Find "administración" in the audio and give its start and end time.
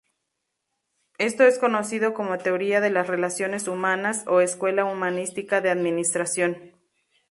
5.69-6.71